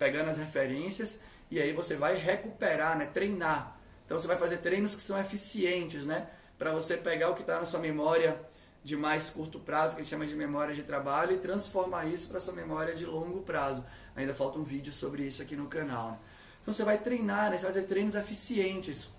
Pegando 0.00 0.30
as 0.30 0.38
referências 0.38 1.20
e 1.48 1.62
aí 1.62 1.72
você 1.72 1.94
vai 1.94 2.16
recuperar, 2.16 2.98
né? 2.98 3.06
Treinar 3.06 3.78
então 4.04 4.18
você 4.18 4.26
vai 4.26 4.36
fazer 4.36 4.58
treinos 4.58 4.96
que 4.96 5.00
são 5.00 5.16
eficientes, 5.16 6.06
né? 6.06 6.28
Para 6.58 6.72
você 6.72 6.96
pegar 6.96 7.30
o 7.30 7.34
que 7.34 7.42
está 7.42 7.60
na 7.60 7.66
sua 7.66 7.78
memória 7.78 8.44
de 8.84 8.96
mais 8.96 9.30
curto 9.30 9.58
prazo, 9.58 9.94
que 9.94 10.02
a 10.02 10.04
gente 10.04 10.10
chama 10.10 10.26
de 10.26 10.34
memória 10.34 10.74
de 10.74 10.82
trabalho, 10.82 11.36
e 11.36 11.38
transformar 11.38 12.04
isso 12.06 12.28
para 12.28 12.38
sua 12.38 12.52
memória 12.52 12.94
de 12.94 13.06
longo 13.06 13.40
prazo. 13.40 13.82
Ainda 14.16 14.34
falta 14.34 14.58
um 14.58 14.64
vídeo 14.64 14.92
sobre 14.92 15.26
isso 15.26 15.42
aqui 15.42 15.56
no 15.56 15.66
canal. 15.66 16.12
Né? 16.12 16.18
Então 16.62 16.72
você 16.72 16.84
vai 16.84 16.98
treinar, 16.98 17.50
né? 17.50 17.58
você 17.58 17.64
vai 17.64 17.72
fazer 17.72 17.86
treinos 17.86 18.14
eficientes. 18.14 19.10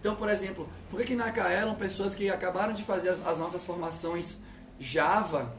Então, 0.00 0.14
por 0.14 0.28
exemplo, 0.28 0.68
por 0.90 1.00
que, 1.00 1.06
que 1.06 1.14
na 1.14 1.32
Kaelon 1.32 1.74
pessoas 1.74 2.14
que 2.14 2.30
acabaram 2.30 2.72
de 2.72 2.84
fazer 2.84 3.08
as, 3.08 3.26
as 3.26 3.38
nossas 3.38 3.64
formações 3.64 4.40
Java 4.78 5.52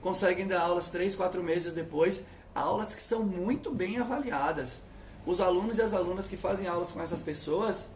conseguem 0.00 0.46
dar 0.46 0.60
aulas 0.60 0.90
3, 0.90 1.16
4 1.16 1.42
meses 1.42 1.72
depois, 1.72 2.24
aulas 2.54 2.94
que 2.94 3.02
são 3.02 3.24
muito 3.24 3.72
bem 3.74 3.98
avaliadas 3.98 4.82
os 5.26 5.40
alunos 5.40 5.78
e 5.78 5.82
as 5.82 5.92
alunas 5.92 6.28
que 6.28 6.36
fazem 6.36 6.68
aulas 6.68 6.92
com 6.92 7.02
essas 7.02 7.20
pessoas, 7.20 7.90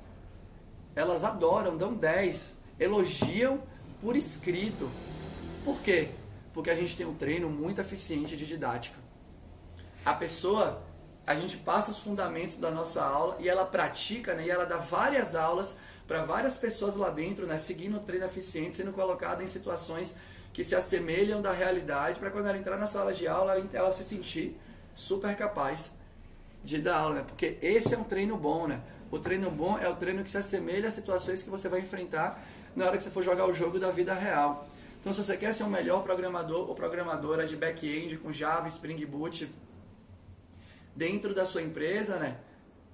elas 0.96 1.22
adoram, 1.22 1.76
dão 1.76 1.94
10, 1.94 2.58
elogiam 2.78 3.62
por 4.00 4.16
escrito. 4.16 4.90
Por 5.64 5.80
quê? 5.80 6.10
Porque 6.52 6.70
a 6.70 6.74
gente 6.74 6.96
tem 6.96 7.06
um 7.06 7.14
treino 7.14 7.48
muito 7.48 7.80
eficiente 7.80 8.36
de 8.36 8.44
didática. 8.44 8.98
A 10.04 10.14
pessoa, 10.14 10.82
a 11.26 11.34
gente 11.34 11.58
passa 11.58 11.90
os 11.90 11.98
fundamentos 11.98 12.56
da 12.56 12.70
nossa 12.70 13.02
aula 13.02 13.36
e 13.38 13.48
ela 13.48 13.66
pratica, 13.66 14.34
né? 14.34 14.46
E 14.46 14.50
ela 14.50 14.64
dá 14.64 14.78
várias 14.78 15.34
aulas 15.34 15.76
para 16.06 16.22
várias 16.22 16.56
pessoas 16.56 16.96
lá 16.96 17.10
dentro, 17.10 17.46
né? 17.46 17.58
Seguindo 17.58 17.98
o 17.98 18.00
treino 18.00 18.24
eficiente, 18.24 18.76
sendo 18.76 18.92
colocada 18.92 19.44
em 19.44 19.46
situações 19.46 20.16
que 20.52 20.64
se 20.64 20.74
assemelham 20.74 21.40
da 21.40 21.52
realidade, 21.52 22.18
para 22.18 22.30
quando 22.30 22.46
ela 22.46 22.58
entrar 22.58 22.76
na 22.76 22.86
sala 22.86 23.12
de 23.12 23.28
aula, 23.28 23.52
ela, 23.52 23.68
ela 23.72 23.92
se 23.92 24.02
sentir 24.02 24.58
super 24.94 25.36
capaz 25.36 25.92
de 26.64 26.78
dar 26.78 26.98
aula, 26.98 27.14
né? 27.16 27.24
Porque 27.26 27.58
esse 27.62 27.94
é 27.94 27.98
um 27.98 28.04
treino 28.04 28.36
bom, 28.36 28.66
né? 28.66 28.80
O 29.10 29.18
treino 29.18 29.50
bom 29.50 29.78
é 29.78 29.88
o 29.88 29.96
treino 29.96 30.22
que 30.22 30.30
se 30.30 30.38
assemelha 30.38 30.88
às 30.88 30.94
situações 30.94 31.42
que 31.42 31.50
você 31.50 31.68
vai 31.68 31.80
enfrentar 31.80 32.42
na 32.74 32.86
hora 32.86 32.96
que 32.96 33.02
você 33.02 33.10
for 33.10 33.22
jogar 33.22 33.46
o 33.46 33.52
jogo 33.52 33.78
da 33.78 33.90
vida 33.90 34.14
real. 34.14 34.68
Então, 35.00 35.12
se 35.12 35.24
você 35.24 35.36
quer 35.36 35.54
ser 35.54 35.64
um 35.64 35.70
melhor 35.70 36.02
programador 36.02 36.68
ou 36.68 36.74
programadora 36.74 37.46
de 37.46 37.56
back-end 37.56 38.18
com 38.18 38.32
Java, 38.32 38.68
Spring 38.68 39.04
Boot 39.06 39.50
dentro 40.94 41.34
da 41.34 41.46
sua 41.46 41.62
empresa, 41.62 42.16
né? 42.16 42.38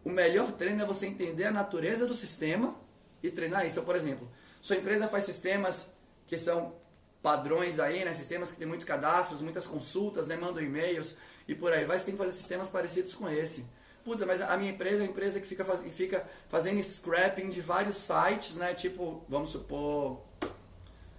O 0.05 0.11
melhor 0.11 0.53
treino 0.53 0.83
é 0.83 0.87
você 0.87 1.07
entender 1.07 1.45
a 1.45 1.50
natureza 1.50 2.07
do 2.07 2.15
sistema 2.15 2.76
e 3.23 3.31
treinar 3.31 3.67
isso. 3.67 3.76
Então, 3.76 3.85
por 3.85 3.97
exemplo, 3.97 4.31
sua 4.62 4.76
empresa 4.76 5.09
faz 5.09 5.25
sistemas 5.25 5.93
que 6.26 6.38
são 6.38 6.75
padrões 7.23 7.81
aí, 7.81 8.05
né? 8.05 8.15
Sistemas 8.15 8.50
que 8.50 8.59
tem 8.59 8.67
muitos 8.67 8.87
cadastros, 8.87 9.41
muitas 9.41 9.67
consultas, 9.67 10.26
né? 10.26 10.37
Mandam 10.37 10.62
e-mails 10.62 11.17
e 11.49 11.55
por 11.55 11.73
aí 11.73 11.85
vai. 11.85 11.99
Você 11.99 12.07
tem 12.07 12.15
que 12.15 12.23
fazer 12.23 12.37
sistemas 12.37 12.71
parecidos 12.71 13.15
com 13.15 13.29
esse. 13.29 13.67
Puta, 14.05 14.25
mas 14.25 14.41
a 14.41 14.57
minha 14.57 14.71
empresa 14.71 14.99
é 14.99 15.00
uma 15.00 15.11
empresa 15.11 15.41
que 15.41 15.47
fica, 15.49 15.65
faz, 15.65 15.81
fica 15.93 16.25
fazendo 16.49 16.81
scrapping 16.81 17.49
de 17.49 17.61
vários 17.61 17.97
sites, 17.97 18.57
né? 18.57 18.73
Tipo, 18.73 19.25
vamos 19.29 19.49
supor, 19.49 20.23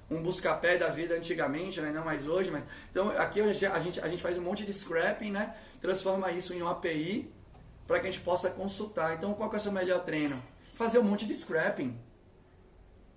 um 0.09 0.21
busca-pé 0.21 0.77
da 0.77 0.87
vida 0.87 1.15
antigamente, 1.15 1.81
né? 1.81 1.91
Não 1.91 2.05
mais 2.05 2.25
hoje, 2.25 2.49
mas... 2.49 2.63
Então, 2.89 3.09
aqui 3.09 3.41
a 3.41 3.51
gente, 3.51 3.99
a 3.99 4.07
gente 4.07 4.23
faz 4.23 4.37
um 4.37 4.41
monte 4.41 4.65
de 4.65 4.71
scrapping, 4.71 5.31
né? 5.31 5.53
Transforma 5.81 6.31
isso 6.31 6.53
em 6.53 6.61
uma 6.61 6.71
API 6.71 7.31
para 7.85 7.99
que 7.99 8.07
a 8.07 8.11
gente 8.11 8.23
possa 8.23 8.49
consultar. 8.49 9.15
Então, 9.15 9.33
qual 9.33 9.51
é 9.51 9.55
o 9.55 9.59
seu 9.59 9.71
melhor 9.71 10.03
treino? 10.03 10.41
Fazer 10.73 10.99
um 10.99 11.03
monte 11.03 11.25
de 11.25 11.35
scrapping. 11.35 11.97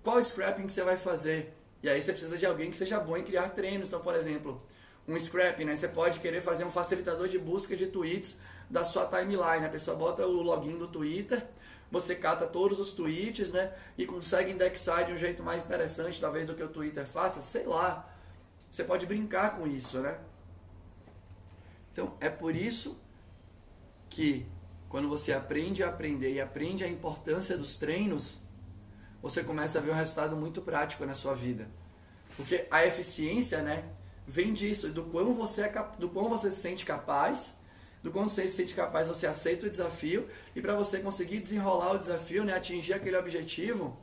Qual 0.03 0.21
scrapping 0.23 0.65
que 0.65 0.73
você 0.73 0.83
vai 0.83 0.97
fazer? 0.97 1.53
E 1.83 1.89
aí 1.89 2.01
você 2.01 2.11
precisa 2.11 2.37
de 2.37 2.45
alguém 2.45 2.71
que 2.71 2.77
seja 2.77 2.99
bom 2.99 3.17
em 3.17 3.23
criar 3.23 3.49
treinos. 3.49 3.87
Então, 3.87 4.01
por 4.01 4.15
exemplo, 4.15 4.61
um 5.07 5.19
scrap, 5.19 5.63
né? 5.65 5.75
Você 5.75 5.87
pode 5.87 6.19
querer 6.19 6.41
fazer 6.41 6.63
um 6.63 6.71
facilitador 6.71 7.27
de 7.27 7.37
busca 7.37 7.75
de 7.75 7.87
tweets 7.87 8.39
da 8.69 8.85
sua 8.85 9.05
timeline. 9.05 9.65
A 9.65 9.69
pessoa 9.69 9.97
bota 9.97 10.25
o 10.25 10.41
login 10.41 10.77
do 10.77 10.87
Twitter, 10.87 11.45
você 11.91 12.15
cata 12.15 12.47
todos 12.47 12.79
os 12.79 12.93
tweets, 12.93 13.51
né? 13.51 13.73
E 13.97 14.05
consegue 14.05 14.51
indexar 14.51 15.05
de 15.05 15.11
um 15.11 15.17
jeito 15.17 15.43
mais 15.43 15.65
interessante, 15.65 16.21
talvez, 16.21 16.45
do 16.45 16.55
que 16.55 16.63
o 16.63 16.69
Twitter 16.69 17.05
faça. 17.05 17.41
Sei 17.41 17.65
lá. 17.65 18.07
Você 18.71 18.83
pode 18.83 19.05
brincar 19.05 19.57
com 19.57 19.67
isso, 19.67 19.99
né? 19.99 20.17
Então, 21.91 22.15
é 22.19 22.29
por 22.29 22.55
isso 22.55 22.99
que 24.09 24.45
quando 24.89 25.07
você 25.07 25.31
aprende 25.31 25.83
a 25.83 25.87
aprender 25.87 26.33
e 26.33 26.41
aprende 26.41 26.83
a 26.83 26.87
importância 26.87 27.57
dos 27.57 27.77
treinos, 27.77 28.39
você 29.21 29.43
começa 29.43 29.79
a 29.79 29.81
ver 29.81 29.91
um 29.91 29.95
resultado 29.95 30.35
muito 30.35 30.61
prático 30.61 31.05
na 31.05 31.13
sua 31.13 31.33
vida. 31.33 31.69
Porque 32.35 32.67
a 32.71 32.85
eficiência, 32.85 33.61
né, 33.61 33.85
vem 34.27 34.53
disso, 34.53 34.89
do 34.89 35.03
quão 35.03 35.33
você 35.33 35.63
é 35.63 35.89
do 35.97 36.09
quão 36.09 36.27
você 36.27 36.49
se 36.49 36.61
sente 36.61 36.85
capaz, 36.85 37.57
do 38.01 38.11
quão 38.11 38.27
você 38.27 38.47
se 38.47 38.55
sente 38.55 38.73
capaz, 38.73 39.07
você 39.07 39.27
aceita 39.27 39.67
o 39.67 39.69
desafio 39.69 40.27
e 40.55 40.61
para 40.61 40.73
você 40.73 40.99
conseguir 40.99 41.39
desenrolar 41.39 41.93
o 41.93 41.99
desafio, 41.99 42.43
né, 42.43 42.53
atingir 42.53 42.93
aquele 42.93 43.15
objetivo, 43.17 43.97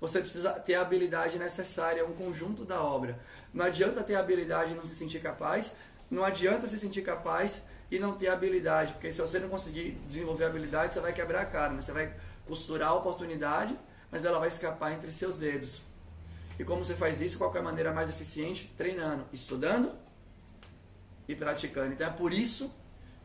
você 0.00 0.20
precisa 0.20 0.52
ter 0.52 0.74
a 0.74 0.82
habilidade 0.82 1.38
necessária, 1.38 2.04
um 2.04 2.12
conjunto 2.12 2.64
da 2.64 2.82
obra. 2.82 3.18
Não 3.54 3.64
adianta 3.64 4.02
ter 4.02 4.16
habilidade 4.16 4.72
e 4.72 4.74
não 4.74 4.84
se 4.84 4.96
sentir 4.96 5.20
capaz, 5.20 5.74
não 6.12 6.24
adianta 6.24 6.66
se 6.66 6.78
sentir 6.78 7.02
capaz 7.02 7.62
e 7.90 7.98
não 7.98 8.12
ter 8.12 8.28
habilidade, 8.28 8.92
porque 8.92 9.10
se 9.10 9.20
você 9.20 9.38
não 9.38 9.48
conseguir 9.48 9.92
desenvolver 10.06 10.44
habilidade, 10.44 10.92
você 10.92 11.00
vai 11.00 11.12
quebrar 11.12 11.40
a 11.40 11.46
cara, 11.46 11.72
né? 11.72 11.80
você 11.80 11.92
vai 11.92 12.14
costurar 12.46 12.90
a 12.90 12.94
oportunidade, 12.94 13.76
mas 14.10 14.24
ela 14.24 14.38
vai 14.38 14.48
escapar 14.48 14.92
entre 14.92 15.10
seus 15.10 15.38
dedos. 15.38 15.80
E 16.58 16.64
como 16.64 16.84
você 16.84 16.94
faz 16.94 17.22
isso? 17.22 17.38
Qual 17.38 17.54
é 17.56 17.58
a 17.58 17.62
maneira 17.62 17.92
mais 17.92 18.10
eficiente? 18.10 18.70
Treinando, 18.76 19.24
estudando 19.32 19.90
e 21.26 21.34
praticando. 21.34 21.94
Então 21.94 22.06
é 22.06 22.10
por 22.10 22.32
isso 22.32 22.70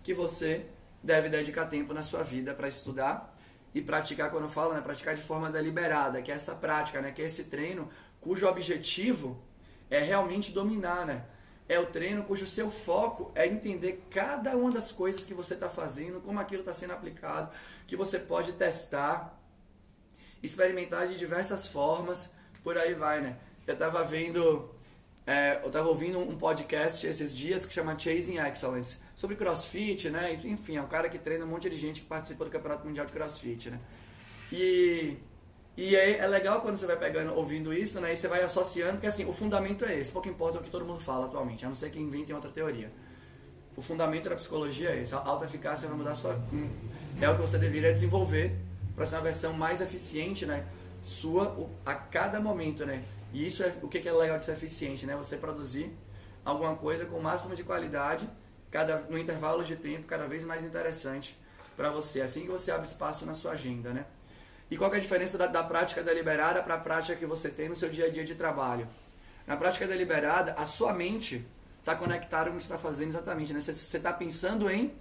que 0.01 0.13
você 0.13 0.65
deve 1.03 1.27
dedicar 1.27 1.65
tempo 1.65 1.93
na 1.93 2.03
sua 2.03 2.23
vida 2.23 2.53
para 2.53 2.69
estudar 2.69 3.35
e 3.75 3.81
praticar, 3.81 4.31
quando 4.31 4.45
eu 4.45 4.49
falo, 4.49 4.73
né, 4.73 4.79
praticar 4.79 5.13
de 5.13 5.21
forma 5.21 5.51
deliberada, 5.51 6.21
que 6.21 6.31
é 6.31 6.35
essa 6.35 6.55
prática, 6.55 7.01
né, 7.01 7.11
que 7.11 7.21
é 7.21 7.25
esse 7.25 7.45
treino 7.45 7.89
cujo 8.21 8.47
objetivo 8.47 9.41
é 9.89 9.99
realmente 9.99 10.51
dominar, 10.51 11.05
né? 11.05 11.25
É 11.69 11.79
o 11.79 11.85
treino 11.85 12.23
cujo 12.23 12.47
seu 12.47 12.71
foco 12.71 13.31
é 13.35 13.45
entender 13.45 14.05
cada 14.09 14.55
uma 14.55 14.71
das 14.71 14.91
coisas 14.91 15.25
que 15.25 15.33
você 15.33 15.53
está 15.53 15.67
fazendo, 15.67 16.21
como 16.21 16.39
aquilo 16.39 16.61
está 16.61 16.73
sendo 16.73 16.93
aplicado, 16.93 17.51
que 17.85 17.95
você 17.95 18.17
pode 18.17 18.53
testar, 18.53 19.37
experimentar 20.41 21.07
de 21.07 21.17
diversas 21.17 21.67
formas 21.67 22.31
por 22.63 22.77
aí 22.77 22.93
vai, 22.93 23.21
né? 23.21 23.37
Eu 23.65 23.77
tava 23.77 24.03
vendo, 24.03 24.69
é, 25.25 25.61
eu 25.63 25.69
tava 25.69 25.87
ouvindo 25.87 26.19
um 26.19 26.37
podcast 26.37 27.05
esses 27.07 27.35
dias 27.35 27.65
que 27.65 27.73
chama 27.73 27.97
Chasing 27.97 28.39
Excellence, 28.39 28.99
sobre 29.15 29.35
crossfit, 29.35 30.09
né? 30.09 30.33
Enfim, 30.43 30.77
é 30.77 30.81
um 30.81 30.87
cara 30.87 31.09
que 31.09 31.17
treina 31.17 31.45
um 31.45 31.47
monte 31.47 31.69
de 31.69 31.77
gente 31.77 32.01
que 32.01 32.07
participa 32.07 32.45
do 32.45 32.51
Campeonato 32.51 32.85
Mundial 32.85 33.05
de 33.05 33.11
Crossfit, 33.11 33.69
né? 33.69 33.79
E, 34.51 35.17
e 35.77 35.95
aí 35.95 36.15
é 36.15 36.25
legal 36.25 36.61
quando 36.61 36.75
você 36.75 36.87
vai 36.87 36.97
pegando, 36.97 37.35
ouvindo 37.35 37.71
isso, 37.71 38.01
né? 38.01 38.11
E 38.11 38.17
você 38.17 38.27
vai 38.27 38.41
associando, 38.41 38.93
porque 38.93 39.05
assim, 39.05 39.25
o 39.25 39.31
fundamento 39.31 39.85
é 39.85 39.99
esse, 39.99 40.11
pouco 40.11 40.27
importa 40.27 40.57
o 40.57 40.63
que 40.63 40.71
todo 40.71 40.83
mundo 40.83 40.99
fala 40.99 41.27
atualmente, 41.27 41.63
a 41.65 41.67
não 41.67 41.75
ser 41.75 41.91
que 41.91 41.99
inventem 41.99 42.33
outra 42.33 42.49
teoria. 42.49 42.91
O 43.75 43.81
fundamento 43.81 44.27
da 44.27 44.35
psicologia 44.35 44.89
é 44.89 45.01
esse, 45.01 45.13
a 45.13 45.19
alta 45.19 45.45
eficácia 45.45 45.87
vai 45.87 45.95
mudar 45.95 46.15
sua... 46.15 46.33
Hum, 46.51 46.67
é 47.21 47.29
o 47.29 47.35
que 47.35 47.41
você 47.41 47.59
deveria 47.59 47.93
desenvolver 47.93 48.55
para 48.95 49.05
ser 49.05 49.17
uma 49.17 49.21
versão 49.21 49.53
mais 49.53 49.79
eficiente, 49.79 50.47
né? 50.47 50.65
Sua 51.03 51.69
a 51.85 51.93
cada 51.93 52.39
momento, 52.39 52.83
né? 52.83 53.03
E 53.31 53.45
isso 53.45 53.61
é 53.61 53.71
o 53.83 53.87
que 53.87 53.99
é 53.99 54.11
legal 54.11 54.39
de 54.39 54.45
ser 54.45 54.53
eficiente, 54.53 55.05
né? 55.05 55.15
Você 55.15 55.37
produzir 55.37 55.95
alguma 56.43 56.75
coisa 56.75 57.05
com 57.05 57.17
o 57.17 57.21
máximo 57.21 57.55
de 57.55 57.63
qualidade, 57.63 58.27
cada 58.71 58.97
no 59.01 59.17
intervalo 59.17 59.63
de 59.63 59.75
tempo 59.75 60.07
cada 60.07 60.25
vez 60.25 60.43
mais 60.43 60.63
interessante 60.63 61.37
para 61.75 61.91
você, 61.91 62.21
assim 62.21 62.41
que 62.41 62.47
você 62.47 62.71
abre 62.71 62.87
espaço 62.87 63.27
na 63.27 63.35
sua 63.35 63.51
agenda, 63.51 63.91
né? 63.91 64.07
E 64.69 64.77
qual 64.77 64.93
é 64.93 64.97
a 64.97 64.99
diferença 64.99 65.37
da, 65.37 65.47
da 65.47 65.63
prática 65.63 66.03
deliberada 66.03 66.61
para 66.61 66.75
a 66.75 66.77
prática 66.77 67.15
que 67.15 67.25
você 67.25 67.49
tem 67.49 67.69
no 67.69 67.75
seu 67.75 67.89
dia 67.89 68.05
a 68.05 68.09
dia 68.09 68.23
de 68.23 68.35
trabalho? 68.35 68.87
Na 69.45 69.55
prática 69.55 69.87
deliberada, 69.87 70.53
a 70.53 70.65
sua 70.65 70.93
mente 70.93 71.45
está 71.79 71.95
conectada 71.95 72.49
com 72.49 72.55
o 72.55 72.57
que 72.57 72.63
você 72.63 72.73
está 72.73 72.77
fazendo 72.77 73.09
exatamente, 73.09 73.53
né? 73.53 73.61
Você 73.61 73.71
está 73.71 74.11
pensando 74.11 74.69
em 74.69 74.93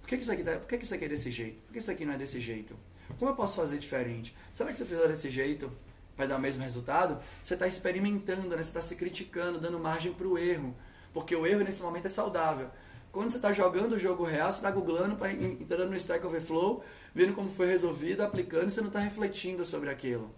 por 0.00 0.08
que, 0.08 0.16
que 0.16 0.22
isso 0.22 0.32
aqui 0.32 0.42
tá, 0.42 0.52
por 0.52 0.66
que, 0.66 0.78
que 0.78 0.84
isso 0.84 0.94
aqui 0.94 1.04
é 1.04 1.08
desse 1.08 1.30
jeito? 1.30 1.60
Por 1.66 1.72
que 1.72 1.78
isso 1.78 1.90
aqui 1.90 2.04
não 2.04 2.14
é 2.14 2.16
desse 2.16 2.40
jeito? 2.40 2.74
Como 3.18 3.30
eu 3.30 3.36
posso 3.36 3.56
fazer 3.56 3.78
diferente? 3.78 4.36
Será 4.52 4.70
que 4.70 4.76
se 4.76 4.82
eu 4.82 4.86
fizer 4.86 5.06
desse 5.06 5.30
jeito 5.30 5.70
vai 6.16 6.26
dar 6.26 6.36
o 6.36 6.40
mesmo 6.40 6.62
resultado? 6.62 7.22
Você 7.40 7.54
está 7.54 7.66
experimentando, 7.66 8.48
né? 8.48 8.56
Você 8.56 8.70
está 8.70 8.80
se 8.80 8.96
criticando, 8.96 9.60
dando 9.60 9.78
margem 9.78 10.12
para 10.12 10.26
o 10.26 10.36
erro. 10.36 10.74
Porque 11.12 11.36
o 11.36 11.46
erro 11.46 11.62
nesse 11.62 11.82
momento 11.82 12.06
é 12.06 12.08
saudável. 12.10 12.70
Quando 13.10 13.30
você 13.30 13.38
está 13.38 13.52
jogando 13.52 13.92
o 13.92 13.98
jogo 13.98 14.24
real, 14.24 14.52
você 14.52 14.58
está 14.58 14.70
googlando, 14.70 15.16
pra, 15.16 15.32
entrando 15.32 15.90
no 15.90 15.96
Stack 15.96 16.24
Overflow, 16.26 16.84
vendo 17.14 17.34
como 17.34 17.50
foi 17.50 17.66
resolvido, 17.66 18.22
aplicando, 18.22 18.68
e 18.68 18.70
você 18.70 18.80
não 18.80 18.88
está 18.88 19.00
refletindo 19.00 19.64
sobre 19.64 19.90
aquilo. 19.90 20.30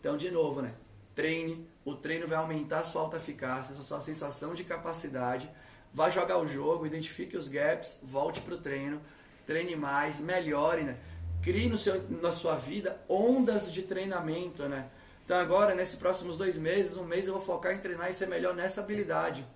Então, 0.00 0.16
de 0.16 0.30
novo, 0.30 0.62
né? 0.62 0.74
Treine. 1.14 1.68
O 1.84 1.94
treino 1.94 2.26
vai 2.26 2.38
aumentar 2.38 2.80
a 2.80 2.84
sua 2.84 3.02
alta 3.02 3.18
eficácia, 3.18 3.74
a 3.78 3.82
sua 3.82 4.00
sensação 4.00 4.54
de 4.54 4.64
capacidade. 4.64 5.50
Vai 5.92 6.10
jogar 6.10 6.38
o 6.38 6.48
jogo, 6.48 6.86
identifique 6.86 7.36
os 7.36 7.46
gaps, 7.46 8.00
volte 8.02 8.40
para 8.40 8.54
o 8.54 8.58
treino, 8.58 9.00
treine 9.46 9.76
mais, 9.76 10.18
melhore, 10.18 10.82
né? 10.82 10.98
Crie 11.42 11.68
no 11.68 11.76
seu, 11.76 12.02
na 12.10 12.32
sua 12.32 12.56
vida 12.56 13.00
ondas 13.08 13.70
de 13.70 13.82
treinamento, 13.82 14.66
né? 14.68 14.88
Então 15.24 15.36
agora, 15.38 15.74
nesses 15.74 15.94
próximos 15.94 16.36
dois 16.36 16.56
meses, 16.56 16.96
um 16.96 17.04
mês 17.04 17.26
eu 17.26 17.34
vou 17.34 17.42
focar 17.42 17.72
em 17.74 17.78
treinar 17.78 18.10
e 18.10 18.14
ser 18.14 18.26
melhor 18.26 18.54
nessa 18.54 18.80
habilidade. 18.80 19.46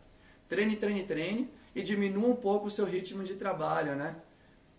Treine, 0.48 0.76
treine, 0.76 1.04
treine 1.04 1.50
e 1.74 1.82
diminua 1.82 2.28
um 2.28 2.36
pouco 2.36 2.66
o 2.66 2.70
seu 2.70 2.84
ritmo 2.84 3.22
de 3.22 3.34
trabalho, 3.34 3.94
né? 3.94 4.16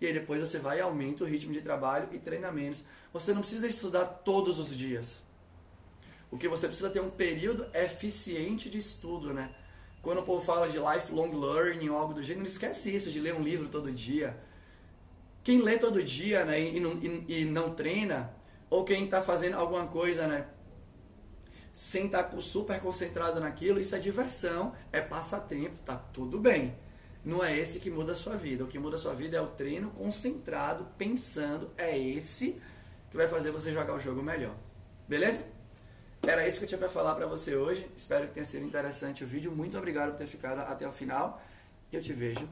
E 0.02 0.08
aí 0.08 0.14
depois 0.14 0.40
você 0.40 0.58
vai 0.58 0.78
e 0.78 0.82
aumenta 0.82 1.24
o 1.24 1.28
ritmo 1.28 1.52
de 1.52 1.62
trabalho 1.62 2.08
e 2.12 2.18
treina 2.18 2.52
menos. 2.52 2.86
Você 3.14 3.34
não 3.34 3.42
precisa 3.42 3.68
estudar 3.68 4.06
todos 4.06 4.60
os 4.60 4.76
dias. 4.76 5.24
O 6.32 6.38
que 6.38 6.48
você 6.48 6.68
precisa 6.68 6.90
ter 6.90 7.02
um 7.02 7.10
período 7.10 7.66
eficiente 7.74 8.70
de 8.70 8.78
estudo, 8.78 9.34
né? 9.34 9.54
Quando 10.02 10.20
o 10.20 10.24
povo 10.24 10.44
fala 10.44 10.70
de 10.70 10.78
lifelong 10.78 11.34
learning 11.34 11.90
ou 11.90 11.98
algo 11.98 12.14
do 12.14 12.24
gênero, 12.24 12.46
esquece 12.46 12.96
isso 12.96 13.12
de 13.12 13.20
ler 13.20 13.36
um 13.36 13.44
livro 13.44 13.68
todo 13.68 13.92
dia. 13.92 14.38
Quem 15.44 15.62
lê 15.62 15.78
todo 15.78 16.02
dia 16.02 16.46
né, 16.46 16.62
e, 16.62 16.80
não, 16.80 16.94
e, 16.94 17.42
e 17.42 17.46
não 17.46 17.74
treina, 17.74 18.34
ou 18.70 18.84
quem 18.84 19.06
está 19.06 19.22
fazendo 19.22 19.56
alguma 19.56 19.88
coisa 19.88 20.28
né, 20.28 20.48
sem 21.80 22.08
estar 22.08 22.24
tá 22.24 22.42
super 22.42 22.78
concentrado 22.82 23.40
naquilo, 23.40 23.80
isso 23.80 23.96
é 23.96 24.00
diversão, 24.00 24.76
é 24.92 25.00
passatempo, 25.00 25.78
tá 25.86 25.96
tudo 25.96 26.38
bem. 26.38 26.76
Não 27.24 27.42
é 27.42 27.58
esse 27.58 27.80
que 27.80 27.90
muda 27.90 28.12
a 28.12 28.16
sua 28.16 28.36
vida. 28.36 28.66
O 28.66 28.68
que 28.68 28.78
muda 28.78 28.98
a 28.98 29.00
sua 29.00 29.14
vida 29.14 29.38
é 29.38 29.42
o 29.42 29.48
treino 29.48 29.90
concentrado, 29.92 30.86
pensando. 30.98 31.72
É 31.78 31.98
esse 31.98 32.62
que 33.10 33.16
vai 33.16 33.30
fazer 33.30 33.52
você 33.52 33.72
jogar 33.72 33.94
o 33.94 34.00
jogo 34.00 34.22
melhor. 34.22 34.58
Beleza? 35.08 35.46
Era 36.22 36.46
isso 36.46 36.58
que 36.58 36.66
eu 36.66 36.68
tinha 36.68 36.80
para 36.80 36.90
falar 36.90 37.16
para 37.16 37.26
você 37.26 37.56
hoje. 37.56 37.90
Espero 37.96 38.28
que 38.28 38.34
tenha 38.34 38.46
sido 38.46 38.66
interessante 38.66 39.24
o 39.24 39.28
vídeo. 39.28 39.50
Muito 39.50 39.78
obrigado 39.78 40.12
por 40.12 40.18
ter 40.18 40.28
ficado 40.28 40.60
até 40.60 40.86
o 40.86 40.92
final. 40.92 41.42
E 41.94 41.96
eu 41.96 42.02
te 42.02 42.12
vejo 42.12 42.46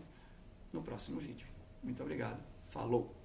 no 0.72 0.82
próximo 0.82 1.20
vídeo. 1.20 1.48
Muito 1.84 2.02
obrigado. 2.02 2.42
Falou! 2.70 3.17